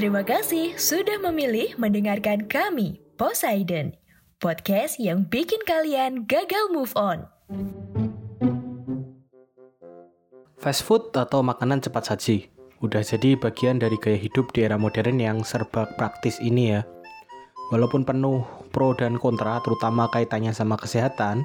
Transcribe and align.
Terima 0.00 0.24
kasih 0.24 0.80
sudah 0.80 1.20
memilih 1.20 1.76
mendengarkan 1.76 2.48
kami, 2.48 3.04
Poseidon, 3.20 3.92
podcast 4.40 4.96
yang 4.96 5.28
bikin 5.28 5.60
kalian 5.68 6.24
gagal 6.24 6.72
move 6.72 6.88
on. 6.96 7.28
Fast 10.56 10.88
food 10.88 11.12
atau 11.12 11.44
makanan 11.44 11.84
cepat 11.84 12.16
saji 12.16 12.48
udah 12.80 13.04
jadi 13.04 13.36
bagian 13.36 13.76
dari 13.76 14.00
gaya 14.00 14.16
hidup 14.16 14.48
di 14.56 14.64
era 14.64 14.80
modern 14.80 15.20
yang 15.20 15.44
serba 15.44 15.84
praktis 16.00 16.40
ini 16.40 16.80
ya. 16.80 16.88
Walaupun 17.68 18.08
penuh 18.08 18.48
pro 18.72 18.96
dan 18.96 19.20
kontra, 19.20 19.60
terutama 19.60 20.08
kaitannya 20.08 20.56
sama 20.56 20.80
kesehatan, 20.80 21.44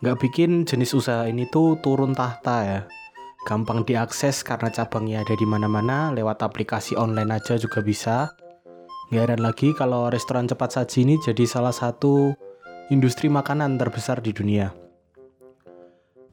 nggak 0.00 0.24
bikin 0.24 0.64
jenis 0.64 0.96
usaha 0.96 1.28
ini 1.28 1.44
tuh 1.52 1.76
turun 1.84 2.16
tahta 2.16 2.56
ya. 2.64 2.80
Gampang 3.44 3.84
diakses 3.84 4.40
karena 4.40 4.72
cabangnya 4.72 5.20
ada 5.20 5.36
di 5.36 5.44
mana-mana, 5.44 6.08
lewat 6.16 6.40
aplikasi 6.40 6.96
online 6.96 7.28
aja 7.28 7.60
juga 7.60 7.84
bisa. 7.84 8.32
Nggak 9.12 9.20
heran 9.20 9.42
lagi 9.44 9.76
kalau 9.76 10.08
restoran 10.08 10.48
cepat 10.48 10.80
saji 10.80 11.04
ini 11.04 11.20
jadi 11.20 11.44
salah 11.44 11.76
satu 11.76 12.32
industri 12.88 13.28
makanan 13.28 13.76
terbesar 13.76 14.24
di 14.24 14.32
dunia. 14.32 14.72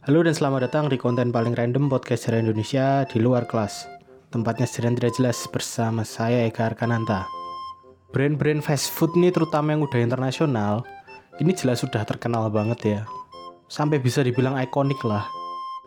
Halo 0.08 0.24
dan 0.24 0.32
selamat 0.32 0.72
datang 0.72 0.88
di 0.88 0.96
konten 0.96 1.36
paling 1.36 1.52
random 1.52 1.92
podcast 1.92 2.32
sejarah 2.32 2.48
Indonesia 2.48 3.04
di 3.04 3.20
luar 3.20 3.44
kelas. 3.44 3.92
Tempatnya 4.32 4.64
sedang 4.64 4.96
tidak 4.96 5.20
jelas 5.20 5.44
bersama 5.52 6.08
saya 6.08 6.48
Eka 6.48 6.64
Arkananta. 6.64 7.28
Brand-brand 8.16 8.64
fast 8.64 8.88
food 8.88 9.12
ini 9.20 9.36
terutama 9.36 9.76
yang 9.76 9.84
udah 9.84 10.00
internasional, 10.00 10.88
ini 11.44 11.52
jelas 11.52 11.84
sudah 11.84 12.08
terkenal 12.08 12.48
banget 12.48 12.80
ya. 12.88 13.02
Sampai 13.68 14.00
bisa 14.00 14.24
dibilang 14.24 14.56
ikonik 14.56 15.04
lah. 15.04 15.41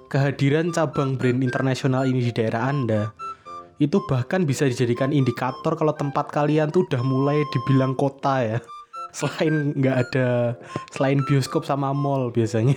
Kehadiran 0.08 0.70
cabang 0.70 1.16
brand 1.16 1.41
internasional 1.41 2.05
ini 2.05 2.28
di 2.28 2.33
daerah 2.33 2.70
Anda, 2.70 3.10
itu 3.83 3.98
bahkan 4.06 4.47
bisa 4.47 4.69
dijadikan 4.69 5.10
indikator 5.10 5.74
kalau 5.74 5.97
tempat 5.97 6.30
kalian 6.30 6.70
tuh 6.70 6.86
udah 6.86 7.02
mulai 7.02 7.42
dibilang 7.50 7.98
kota 7.98 8.44
ya. 8.44 8.58
Selain 9.19 9.70
nggak 9.78 9.97
ada, 10.10 10.58
selain 10.91 11.22
bioskop 11.22 11.62
sama 11.62 11.94
mall 11.94 12.34
biasanya. 12.34 12.75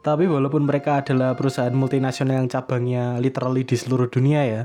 Tapi 0.00 0.24
walaupun 0.24 0.64
mereka 0.64 1.04
adalah 1.04 1.36
perusahaan 1.36 1.76
multinasional 1.76 2.40
yang 2.40 2.48
cabangnya 2.48 3.20
literally 3.20 3.60
di 3.60 3.76
seluruh 3.76 4.08
dunia 4.08 4.40
ya, 4.48 4.62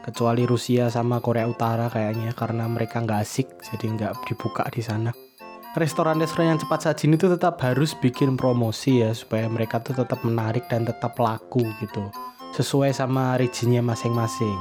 kecuali 0.00 0.48
Rusia 0.48 0.88
sama 0.88 1.20
Korea 1.20 1.44
Utara 1.44 1.92
kayaknya 1.92 2.32
karena 2.32 2.64
mereka 2.64 3.04
nggak 3.04 3.20
asik 3.20 3.52
jadi 3.68 3.84
nggak 3.84 4.12
dibuka 4.32 4.64
di 4.72 4.80
sana. 4.80 5.12
Restoran-restoran 5.76 6.56
yang 6.56 6.60
cepat 6.60 6.88
saji 6.88 7.12
itu 7.12 7.28
tetap 7.28 7.60
harus 7.60 7.92
bikin 7.92 8.40
promosi 8.40 9.04
ya 9.04 9.12
supaya 9.12 9.44
mereka 9.52 9.84
tuh 9.84 10.00
tetap 10.00 10.24
menarik 10.24 10.64
dan 10.72 10.88
tetap 10.88 11.12
laku 11.20 11.60
gitu, 11.84 12.08
sesuai 12.56 12.96
sama 12.96 13.36
regionnya 13.36 13.84
masing-masing. 13.84 14.56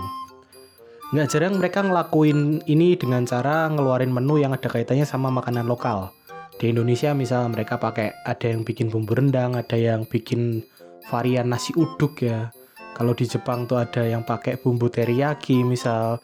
Nggak 1.16 1.28
jarang 1.32 1.56
mereka 1.56 1.80
ngelakuin 1.88 2.60
ini 2.68 3.00
dengan 3.00 3.24
cara 3.24 3.72
ngeluarin 3.72 4.12
menu 4.12 4.44
yang 4.44 4.52
ada 4.52 4.68
kaitannya 4.68 5.08
sama 5.08 5.32
makanan 5.32 5.64
lokal. 5.64 6.12
Di 6.60 6.76
Indonesia 6.76 7.16
misal 7.16 7.48
mereka 7.56 7.80
pakai 7.80 8.12
ada 8.28 8.52
yang 8.52 8.68
bikin 8.68 8.92
bumbu 8.92 9.16
rendang 9.16 9.56
ada 9.56 9.80
yang 9.80 10.04
bikin 10.04 10.60
varian 11.08 11.48
nasi 11.48 11.72
uduk 11.80 12.20
ya. 12.20 12.52
Kalau 12.98 13.16
di 13.16 13.24
Jepang 13.24 13.64
tuh 13.64 13.80
ada 13.80 14.04
yang 14.04 14.28
pakai 14.28 14.60
bumbu 14.60 14.92
teriyaki 14.92 15.64
misal 15.64 16.20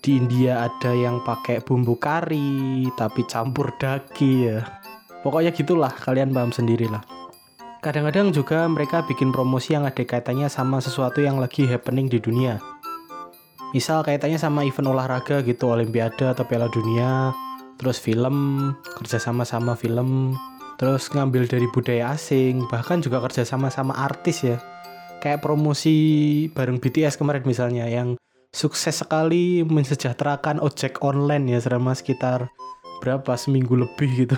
di 0.00 0.18
India 0.18 0.66
ada 0.66 0.94
yang 0.94 1.22
pakai 1.22 1.62
bumbu 1.62 1.98
kari 1.98 2.88
tapi 2.94 3.26
campur 3.26 3.74
daki 3.76 4.32
ya. 4.50 4.60
Pokoknya 5.22 5.50
gitulah 5.50 5.90
kalian 5.90 6.30
paham 6.30 6.54
sendiri 6.54 6.86
lah 6.86 7.18
kadang-kadang 7.78 8.34
juga 8.34 8.66
mereka 8.66 9.06
bikin 9.06 9.30
promosi 9.30 9.78
yang 9.78 9.86
ada 9.86 10.02
kaitannya 10.02 10.50
sama 10.50 10.82
sesuatu 10.82 11.22
yang 11.22 11.38
lagi 11.38 11.62
happening 11.64 12.10
di 12.10 12.18
dunia. 12.18 12.58
Misal 13.70 14.02
kaitannya 14.02 14.40
sama 14.40 14.66
event 14.66 14.90
olahraga 14.90 15.44
gitu 15.46 15.70
olimpiade 15.70 16.26
atau 16.26 16.42
piala 16.48 16.66
dunia 16.72 17.30
terus 17.78 18.02
film 18.02 18.74
kerjasama 18.98 19.46
sama 19.46 19.78
film 19.78 20.34
terus 20.82 21.06
ngambil 21.14 21.46
dari 21.46 21.70
budaya 21.70 22.18
asing 22.18 22.66
bahkan 22.66 22.98
juga 22.98 23.22
kerjasama 23.22 23.70
sama 23.70 23.94
artis 23.94 24.42
ya. 24.42 24.58
Kayak 25.22 25.42
promosi 25.42 25.96
bareng 26.50 26.82
BTS 26.82 27.18
kemarin 27.18 27.42
misalnya 27.46 27.86
yang 27.86 28.17
sukses 28.58 29.06
sekali 29.06 29.62
mensejahterakan 29.62 30.58
ojek 30.58 30.98
online 31.06 31.54
ya 31.54 31.62
selama 31.62 31.94
sekitar 31.94 32.50
berapa? 32.98 33.38
Seminggu 33.38 33.78
lebih 33.78 34.26
gitu. 34.26 34.34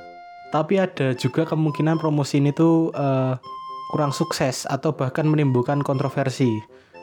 Tapi 0.54 0.80
ada 0.80 1.12
juga 1.12 1.44
kemungkinan 1.44 2.00
promosi 2.00 2.40
ini 2.40 2.56
tuh 2.56 2.88
uh, 2.96 3.36
kurang 3.92 4.16
sukses 4.16 4.64
atau 4.64 4.96
bahkan 4.96 5.28
menimbulkan 5.28 5.84
kontroversi 5.84 6.48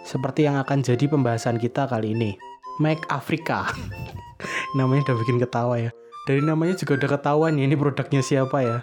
seperti 0.02 0.50
yang 0.50 0.58
akan 0.58 0.82
jadi 0.82 1.06
pembahasan 1.06 1.62
kita 1.62 1.86
kali 1.86 2.18
ini. 2.18 2.34
Make 2.82 3.06
Africa. 3.14 3.70
Namanya 4.78 5.14
udah 5.14 5.18
bikin 5.22 5.38
ketawa 5.38 5.78
ya. 5.78 5.94
Dari 6.26 6.42
namanya 6.42 6.74
juga 6.74 6.98
udah 6.98 7.22
ketahuan 7.22 7.54
ya 7.54 7.70
ini 7.70 7.78
produknya 7.78 8.26
siapa 8.26 8.58
ya. 8.66 8.78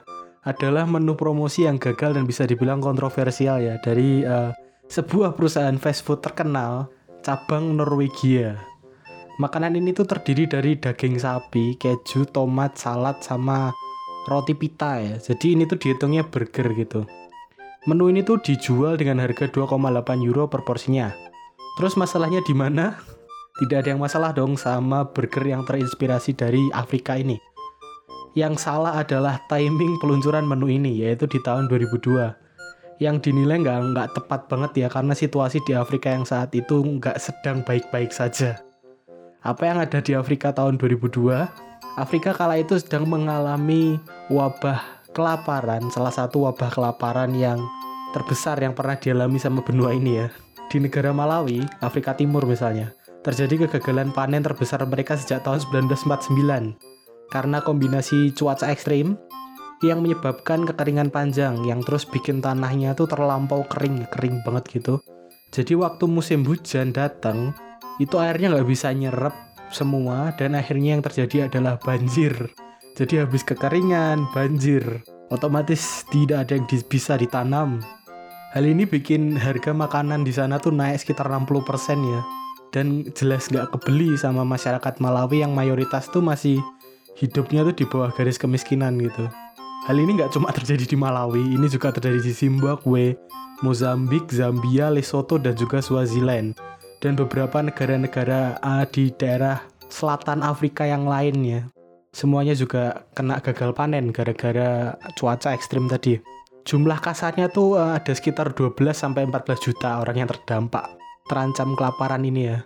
Adalah 0.46 0.86
menu 0.86 1.18
promosi 1.18 1.66
yang 1.66 1.74
gagal 1.74 2.14
dan 2.14 2.22
bisa 2.22 2.46
dibilang 2.46 2.78
kontroversial 2.78 3.58
ya 3.58 3.82
dari 3.82 4.22
uh, 4.22 4.54
sebuah 4.86 5.34
perusahaan 5.34 5.74
fast 5.74 6.06
food 6.06 6.22
terkenal 6.22 6.86
cabang 7.22 7.78
Norwegia. 7.78 8.58
Makanan 9.38 9.78
ini 9.78 9.94
tuh 9.94 10.04
terdiri 10.04 10.50
dari 10.50 10.76
daging 10.76 11.16
sapi, 11.16 11.78
keju, 11.78 12.28
tomat, 12.28 12.76
salad, 12.76 13.22
sama 13.22 13.70
roti 14.28 14.52
pita 14.52 14.98
ya. 15.00 15.16
Jadi 15.16 15.56
ini 15.56 15.64
tuh 15.64 15.78
dihitungnya 15.78 16.26
burger 16.26 16.74
gitu. 16.76 17.06
Menu 17.86 18.10
ini 18.10 18.22
tuh 18.22 18.38
dijual 18.42 18.98
dengan 18.98 19.22
harga 19.22 19.48
2,8 19.48 20.26
euro 20.26 20.46
per 20.46 20.62
porsinya. 20.66 21.10
Terus 21.78 21.94
masalahnya 21.94 22.42
di 22.44 22.54
mana? 22.54 22.98
Tidak 23.62 23.78
ada 23.78 23.88
yang 23.94 24.02
masalah 24.02 24.34
dong 24.34 24.58
sama 24.58 25.06
burger 25.06 25.46
yang 25.46 25.62
terinspirasi 25.62 26.34
dari 26.34 26.62
Afrika 26.74 27.14
ini. 27.14 27.38
Yang 28.34 28.64
salah 28.64 28.98
adalah 28.98 29.44
timing 29.46 30.00
peluncuran 30.00 30.48
menu 30.48 30.72
ini, 30.72 31.04
yaitu 31.04 31.28
di 31.28 31.36
tahun 31.44 31.68
2002. 31.68 32.41
Yang 33.02 33.26
dinilai 33.26 33.58
nggak 33.66 33.78
nggak 33.90 34.08
tepat 34.14 34.40
banget 34.46 34.86
ya, 34.86 34.88
karena 34.88 35.10
situasi 35.18 35.58
di 35.66 35.74
Afrika 35.74 36.14
yang 36.14 36.22
saat 36.22 36.54
itu 36.54 36.78
nggak 36.78 37.18
sedang 37.18 37.66
baik-baik 37.66 38.14
saja. 38.14 38.62
Apa 39.42 39.66
yang 39.66 39.82
ada 39.82 39.98
di 39.98 40.14
Afrika 40.14 40.54
tahun 40.54 40.78
2002? 40.78 41.98
Afrika 41.98 42.30
kala 42.30 42.62
itu 42.62 42.78
sedang 42.78 43.10
mengalami 43.10 43.98
wabah 44.30 45.02
kelaparan, 45.10 45.90
salah 45.90 46.14
satu 46.14 46.46
wabah 46.46 46.70
kelaparan 46.70 47.34
yang 47.34 47.58
terbesar 48.14 48.62
yang 48.62 48.70
pernah 48.70 48.94
dialami 48.94 49.42
sama 49.42 49.66
benua 49.66 49.90
ini 49.90 50.22
ya. 50.22 50.30
Di 50.70 50.78
negara 50.78 51.10
Malawi, 51.10 51.66
Afrika 51.82 52.14
Timur 52.14 52.46
misalnya, 52.46 52.94
terjadi 53.26 53.66
kegagalan 53.66 54.14
panen 54.14 54.46
terbesar 54.46 54.78
mereka 54.86 55.18
sejak 55.18 55.42
tahun 55.42 55.58
1949 55.90 56.78
karena 57.32 57.58
kombinasi 57.64 58.36
cuaca 58.36 58.68
ekstrim 58.68 59.16
yang 59.82 60.00
menyebabkan 60.00 60.62
kekeringan 60.64 61.10
panjang 61.10 61.58
yang 61.66 61.82
terus 61.82 62.06
bikin 62.06 62.38
tanahnya 62.38 62.94
tuh 62.94 63.10
terlampau 63.10 63.66
kering, 63.66 64.06
kering 64.08 64.40
banget 64.46 64.80
gitu. 64.80 65.02
Jadi 65.52 65.76
waktu 65.76 66.08
musim 66.08 66.46
hujan 66.46 66.94
datang, 66.94 67.52
itu 68.00 68.16
airnya 68.16 68.54
nggak 68.56 68.68
bisa 68.70 68.94
nyerap 68.94 69.34
semua 69.74 70.32
dan 70.38 70.56
akhirnya 70.56 70.96
yang 70.96 71.04
terjadi 71.04 71.50
adalah 71.52 71.76
banjir. 71.76 72.32
Jadi 72.96 73.20
habis 73.20 73.44
kekeringan, 73.44 74.32
banjir, 74.32 75.04
otomatis 75.28 76.04
tidak 76.08 76.48
ada 76.48 76.56
yang 76.56 76.66
bisa 76.68 77.16
ditanam. 77.20 77.82
Hal 78.52 78.64
ini 78.68 78.84
bikin 78.84 79.36
harga 79.36 79.72
makanan 79.72 80.28
di 80.28 80.32
sana 80.32 80.60
tuh 80.60 80.76
naik 80.76 81.00
sekitar 81.00 81.28
60% 81.28 82.04
ya 82.04 82.20
dan 82.72 83.04
jelas 83.12 83.52
nggak 83.52 83.76
kebeli 83.76 84.16
sama 84.16 84.42
masyarakat 84.48 84.96
Malawi 84.98 85.44
yang 85.44 85.52
mayoritas 85.52 86.08
tuh 86.08 86.24
masih 86.24 86.58
hidupnya 87.20 87.64
tuh 87.68 87.76
di 87.76 87.84
bawah 87.84 88.12
garis 88.12 88.40
kemiskinan 88.40 88.96
gitu. 88.96 89.28
Hal 89.82 89.98
ini 89.98 90.14
nggak 90.14 90.30
cuma 90.38 90.54
terjadi 90.54 90.86
di 90.86 90.94
Malawi, 90.94 91.58
ini 91.58 91.66
juga 91.66 91.90
terjadi 91.90 92.22
di 92.22 92.30
Zimbabwe, 92.30 93.18
Mozambik, 93.66 94.30
Zambia, 94.30 94.86
Lesotho, 94.86 95.42
dan 95.42 95.58
juga 95.58 95.82
Swaziland. 95.82 96.54
Dan 97.02 97.18
beberapa 97.18 97.58
negara-negara 97.58 98.62
uh, 98.62 98.86
di 98.86 99.10
daerah 99.10 99.58
selatan 99.90 100.46
Afrika 100.46 100.86
yang 100.86 101.10
lainnya. 101.10 101.66
Semuanya 102.14 102.54
juga 102.54 103.02
kena 103.18 103.42
gagal 103.42 103.74
panen 103.74 104.14
gara-gara 104.14 104.94
cuaca 105.18 105.50
ekstrim 105.50 105.90
tadi. 105.90 106.22
Jumlah 106.62 107.02
kasarnya 107.02 107.50
tuh 107.50 107.74
uh, 107.74 107.98
ada 107.98 108.14
sekitar 108.14 108.54
12-14 108.54 109.66
juta 109.66 109.98
orang 109.98 110.14
yang 110.14 110.30
terdampak 110.30 110.94
terancam 111.26 111.74
kelaparan 111.74 112.22
ini 112.22 112.54
ya. 112.54 112.62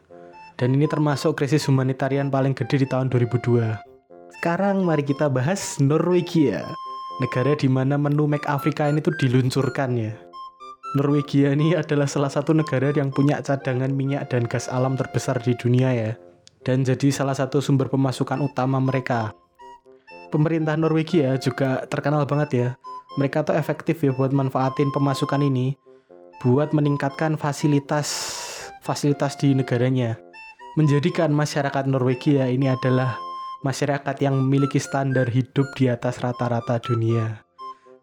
Dan 0.61 0.77
ini 0.77 0.85
termasuk 0.85 1.41
krisis 1.41 1.65
humanitarian 1.65 2.29
paling 2.29 2.53
gede 2.53 2.85
di 2.85 2.87
tahun 2.93 3.09
2002. 3.09 4.37
Sekarang 4.37 4.85
mari 4.85 5.01
kita 5.01 5.33
bahas 5.33 5.81
Norwegia, 5.81 6.77
negara 7.23 7.57
di 7.57 7.69
mana 7.71 7.97
menu 7.97 8.29
Make 8.29 8.49
Africa 8.49 8.89
ini 8.89 9.01
tuh 9.01 9.17
diluncurkan 9.17 9.97
ya. 9.97 10.13
Norwegia 10.97 11.53
ini 11.53 11.77
adalah 11.77 12.09
salah 12.09 12.33
satu 12.33 12.57
negara 12.57 12.95
yang 12.95 13.13
punya 13.13 13.43
cadangan 13.45 13.93
minyak 13.93 14.33
dan 14.33 14.49
gas 14.49 14.71
alam 14.71 14.97
terbesar 14.97 15.37
di 15.45 15.53
dunia 15.59 15.93
ya. 15.93 16.13
Dan 16.65 16.83
jadi 16.83 17.13
salah 17.13 17.37
satu 17.37 17.63
sumber 17.63 17.87
pemasukan 17.93 18.43
utama 18.43 18.81
mereka. 18.83 19.37
Pemerintah 20.33 20.75
Norwegia 20.75 21.39
juga 21.39 21.85
terkenal 21.87 22.27
banget 22.27 22.51
ya. 22.55 22.69
Mereka 23.21 23.47
tuh 23.47 23.55
efektif 23.57 24.03
ya 24.03 24.13
buat 24.13 24.35
manfaatin 24.35 24.93
pemasukan 24.93 25.41
ini 25.41 25.79
buat 26.45 26.77
meningkatkan 26.77 27.41
fasilitas 27.41 28.09
fasilitas 28.85 29.41
di 29.41 29.57
negaranya. 29.57 30.21
menjadikan 30.77 31.33
masyarakat 31.33 31.89
Norwegia 31.89 32.53
ini 32.53 32.69
adalah 32.69 33.17
masyarakat 33.67 34.17
yang 34.23 34.39
memiliki 34.39 34.79
standar 34.79 35.27
hidup 35.27 35.75
di 35.75 35.91
atas 35.91 36.23
rata-rata 36.23 36.79
dunia. 36.79 37.43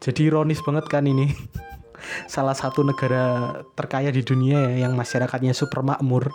Jadi 0.03 0.27
ironis 0.27 0.59
banget 0.59 0.91
kan 0.91 1.07
ini. 1.07 1.31
Salah 2.33 2.51
satu 2.51 2.83
negara 2.83 3.55
terkaya 3.79 4.11
di 4.11 4.19
dunia 4.19 4.59
ya 4.67 4.83
yang 4.83 4.99
masyarakatnya 4.99 5.55
super 5.55 5.79
makmur. 5.79 6.27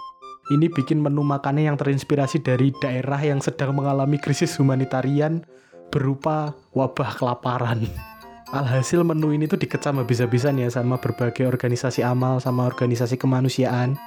Ini 0.49 0.73
bikin 0.73 1.05
menu 1.05 1.21
makannya 1.21 1.69
yang 1.69 1.77
terinspirasi 1.77 2.41
dari 2.41 2.73
daerah 2.81 3.21
yang 3.21 3.45
sedang 3.45 3.77
mengalami 3.77 4.17
krisis 4.17 4.57
humanitarian 4.57 5.45
berupa 5.93 6.57
wabah 6.73 7.21
kelaparan. 7.21 7.85
Alhasil 8.57 9.05
menu 9.05 9.37
ini 9.37 9.45
tuh 9.45 9.61
dikecam 9.61 10.01
habis-habisan 10.01 10.57
ya 10.57 10.73
sama 10.73 10.97
berbagai 10.97 11.45
organisasi 11.45 12.01
amal 12.01 12.41
sama 12.41 12.65
organisasi 12.65 13.21
kemanusiaan. 13.21 14.01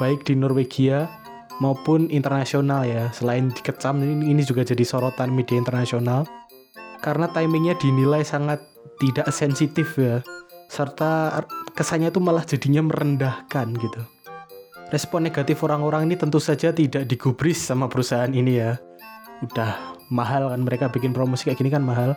Baik 0.00 0.24
di 0.24 0.32
Norwegia 0.32 1.12
maupun 1.62 2.10
internasional 2.10 2.82
ya. 2.82 3.14
Selain 3.14 3.46
dikecam 3.54 4.02
ini, 4.02 4.42
juga 4.42 4.66
jadi 4.66 4.82
sorotan 4.82 5.30
media 5.30 5.54
internasional 5.54 6.26
karena 6.98 7.30
timingnya 7.30 7.78
dinilai 7.78 8.26
sangat 8.26 8.58
tidak 8.98 9.30
sensitif 9.30 9.94
ya. 9.94 10.18
Serta 10.66 11.38
kesannya 11.78 12.10
tuh 12.10 12.18
malah 12.18 12.42
jadinya 12.42 12.82
merendahkan 12.82 13.70
gitu. 13.78 14.02
Respon 14.90 15.24
negatif 15.24 15.62
orang-orang 15.62 16.10
ini 16.10 16.18
tentu 16.18 16.42
saja 16.42 16.74
tidak 16.74 17.06
digubris 17.06 17.62
sama 17.62 17.86
perusahaan 17.86 18.28
ini 18.34 18.58
ya. 18.58 18.76
Udah 19.40 19.94
mahal 20.10 20.50
kan 20.50 20.60
mereka 20.66 20.90
bikin 20.90 21.14
promosi 21.14 21.48
kayak 21.48 21.62
gini 21.62 21.70
kan 21.72 21.80
mahal 21.80 22.12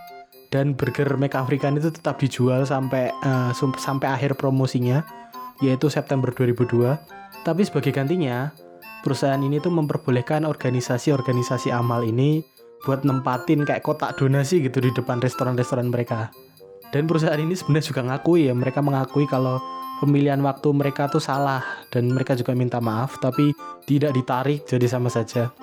dan 0.52 0.76
burger 0.76 1.16
Make 1.16 1.36
African 1.40 1.80
itu 1.80 1.88
tetap 1.92 2.20
dijual 2.20 2.68
sampai 2.68 3.12
uh, 3.24 3.52
sampai 3.56 4.08
akhir 4.12 4.36
promosinya 4.36 5.04
yaitu 5.64 5.88
September 5.88 6.32
2002. 6.36 7.00
Tapi 7.46 7.62
sebagai 7.62 7.94
gantinya, 7.94 8.52
perusahaan 9.06 9.38
ini 9.38 9.62
tuh 9.62 9.70
memperbolehkan 9.70 10.50
organisasi-organisasi 10.50 11.70
amal 11.70 12.02
ini 12.02 12.42
buat 12.82 13.06
nempatin 13.06 13.62
kayak 13.62 13.86
kotak 13.86 14.18
donasi 14.18 14.66
gitu 14.66 14.82
di 14.82 14.90
depan 14.90 15.22
restoran-restoran 15.22 15.94
mereka. 15.94 16.34
Dan 16.90 17.06
perusahaan 17.06 17.38
ini 17.38 17.54
sebenarnya 17.54 17.86
juga 17.94 18.02
ngakui 18.10 18.50
ya, 18.50 18.54
mereka 18.58 18.82
mengakui 18.82 19.30
kalau 19.30 19.62
pemilihan 20.02 20.42
waktu 20.42 20.74
mereka 20.74 21.06
tuh 21.06 21.22
salah 21.22 21.62
dan 21.94 22.10
mereka 22.10 22.34
juga 22.34 22.52
minta 22.58 22.82
maaf 22.82 23.22
tapi 23.22 23.54
tidak 23.86 24.18
ditarik 24.18 24.66
jadi 24.66 24.90
sama 24.90 25.14
saja. 25.14 25.54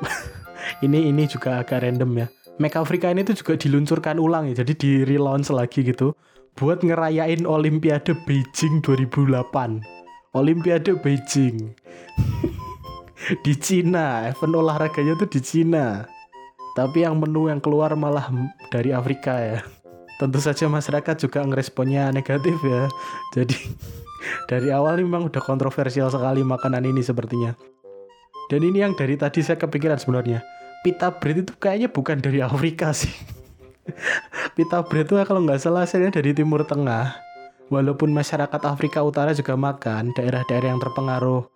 ini 0.86 1.08
ini 1.08 1.24
juga 1.24 1.64
agak 1.64 1.80
random 1.80 2.12
ya. 2.24 2.26
Make 2.60 2.76
Africa 2.76 3.08
ini 3.08 3.24
tuh 3.24 3.36
juga 3.40 3.56
diluncurkan 3.56 4.20
ulang 4.20 4.52
ya, 4.52 4.60
jadi 4.60 4.72
di 4.76 4.90
relaunch 5.08 5.48
lagi 5.48 5.80
gitu 5.80 6.12
buat 6.60 6.84
ngerayain 6.84 7.48
Olimpiade 7.48 8.12
Beijing 8.28 8.84
2008. 8.84 10.36
Olimpiade 10.36 10.92
Beijing. 11.00 11.72
di 13.46 13.54
Cina, 13.54 14.26
event 14.26 14.54
olahraganya 14.58 15.14
tuh 15.14 15.28
di 15.30 15.40
Cina. 15.42 16.06
Tapi 16.72 17.04
yang 17.04 17.20
menu 17.20 17.52
yang 17.52 17.60
keluar 17.60 17.92
malah 17.94 18.32
dari 18.72 18.90
Afrika 18.90 19.36
ya. 19.38 19.60
Tentu 20.16 20.40
saja 20.40 20.66
masyarakat 20.66 21.18
juga 21.20 21.44
ngeresponnya 21.44 22.10
negatif 22.10 22.56
ya. 22.64 22.88
Jadi 23.36 23.58
dari 24.50 24.72
awal 24.72 24.98
memang 25.02 25.28
udah 25.28 25.42
kontroversial 25.44 26.08
sekali 26.08 26.40
makanan 26.42 26.88
ini 26.88 27.04
sepertinya. 27.04 27.52
Dan 28.48 28.64
ini 28.66 28.82
yang 28.84 28.96
dari 28.96 29.16
tadi 29.16 29.40
saya 29.40 29.56
kepikiran 29.60 29.96
sebenarnya 29.96 30.44
pita 30.82 31.14
bread 31.14 31.46
itu 31.46 31.52
kayaknya 31.56 31.88
bukan 31.88 32.18
dari 32.18 32.42
Afrika 32.42 32.90
sih. 32.90 33.12
pita 34.58 34.82
bread 34.82 35.06
itu 35.08 35.14
kalau 35.22 35.40
nggak 35.46 35.62
salah 35.62 35.86
asalnya 35.86 36.10
dari 36.10 36.34
Timur 36.34 36.66
Tengah. 36.66 37.30
Walaupun 37.72 38.12
masyarakat 38.12 38.60
Afrika 38.68 39.00
Utara 39.00 39.32
juga 39.32 39.56
makan, 39.56 40.12
daerah-daerah 40.12 40.76
yang 40.76 40.80
terpengaruh 40.82 41.48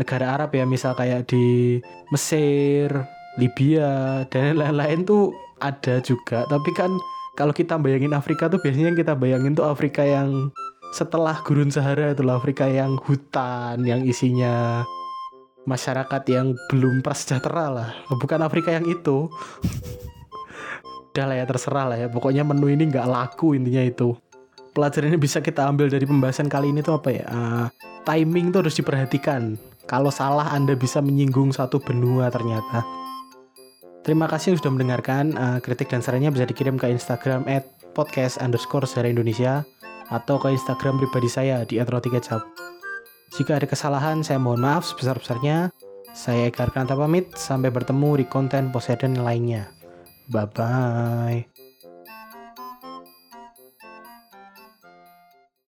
negara 0.00 0.40
Arab 0.40 0.56
ya, 0.56 0.64
misal 0.64 0.96
kayak 0.96 1.28
di 1.28 1.78
Mesir, 2.08 2.88
Libya, 3.36 4.24
dan 4.32 4.56
lain-lain 4.60 5.04
tuh 5.04 5.36
ada 5.60 6.00
juga. 6.00 6.48
Tapi 6.48 6.70
kan 6.72 6.90
kalau 7.36 7.52
kita 7.54 7.76
bayangin 7.76 8.16
Afrika 8.16 8.48
tuh 8.48 8.58
biasanya 8.58 8.92
yang 8.92 8.98
kita 8.98 9.14
bayangin 9.14 9.52
tuh 9.54 9.68
Afrika 9.68 10.02
yang 10.02 10.50
setelah 10.90 11.38
gurun 11.46 11.70
Sahara 11.70 12.10
itu 12.10 12.26
Afrika 12.26 12.66
yang 12.66 12.98
hutan, 12.98 13.86
yang 13.86 14.02
isinya 14.02 14.82
masyarakat 15.68 16.22
yang 16.26 16.58
belum 16.72 17.04
prasejahtera 17.04 17.66
lah. 17.70 17.90
Bukan 18.10 18.42
Afrika 18.42 18.74
yang 18.74 18.88
itu. 18.90 19.30
Udah 21.10 21.26
lah 21.26 21.36
ya 21.38 21.44
terserah 21.46 21.86
lah 21.90 21.98
ya. 21.98 22.08
Pokoknya 22.10 22.42
menu 22.42 22.70
ini 22.70 22.90
nggak 22.90 23.06
laku 23.06 23.54
intinya 23.54 23.82
itu. 23.82 24.18
Pelajaran 24.70 25.14
ini 25.14 25.18
bisa 25.18 25.42
kita 25.42 25.66
ambil 25.66 25.90
dari 25.90 26.06
pembahasan 26.06 26.46
kali 26.46 26.70
ini 26.70 26.82
tuh 26.82 26.98
apa 26.98 27.10
ya? 27.10 27.26
Uh, 27.26 27.66
timing 28.06 28.54
tuh 28.54 28.66
harus 28.66 28.74
diperhatikan 28.78 29.58
kalau 29.90 30.14
salah 30.14 30.54
anda 30.54 30.78
bisa 30.78 31.02
menyinggung 31.02 31.50
satu 31.50 31.82
benua 31.82 32.30
ternyata 32.30 32.86
terima 34.06 34.30
kasih 34.30 34.54
sudah 34.54 34.70
mendengarkan 34.70 35.34
uh, 35.34 35.58
kritik 35.58 35.90
dan 35.90 35.98
sarannya 35.98 36.30
bisa 36.30 36.46
dikirim 36.46 36.78
ke 36.78 36.86
Instagram 36.86 37.42
at 37.50 37.66
podcast 37.90 38.38
underscore 38.38 38.86
Indonesia 39.02 39.66
atau 40.10 40.36
ke 40.42 40.50
Instagram 40.52 40.98
pribadi 40.98 41.30
saya 41.30 41.62
di 41.62 41.78
@rotikecap. 41.78 42.42
Jika 43.38 43.62
ada 43.62 43.66
kesalahan, 43.66 44.26
saya 44.26 44.42
mohon 44.42 44.66
maaf 44.66 44.82
sebesar-besarnya. 44.82 45.70
Saya 46.10 46.50
Eka 46.50 46.66
Arkanta 46.66 46.98
pamit, 46.98 47.30
sampai 47.38 47.70
bertemu 47.70 48.18
di 48.18 48.26
konten 48.26 48.74
Poseidon 48.74 49.22
lainnya. 49.22 49.70
Bye-bye. 50.34 51.49